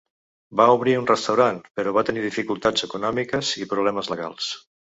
Va 0.61 0.65
obrir 0.77 0.95
un 1.01 1.09
restaurant, 1.11 1.59
però 1.81 1.93
va 1.99 2.05
tenir 2.09 2.25
dificultats 2.25 2.89
econòmiques 2.91 3.55
i 3.65 3.71
problemes 3.75 4.15
legals. 4.17 4.53